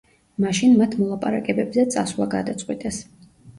მაშინ 0.45 0.73
მათ 0.79 0.95
მოლაპარაკებებზე 1.01 1.87
წასვლა 1.99 2.29
გადაწყვიტეს. 2.35 3.01